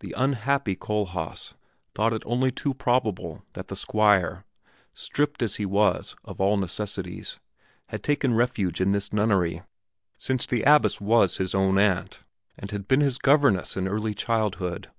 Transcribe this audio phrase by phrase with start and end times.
[0.00, 1.54] The unhappy Kohlhaas
[1.94, 4.44] thought it only too probable that the Squire,
[4.92, 7.38] stripped as he was of all necessities,
[7.86, 9.62] had taken refuge in this nunnery,
[10.18, 12.24] since the abbess was his own aunt
[12.58, 14.90] and had been his governess in his early childhood.